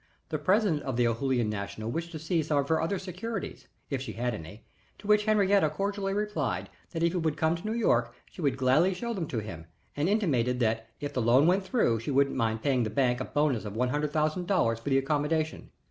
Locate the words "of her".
2.57-2.81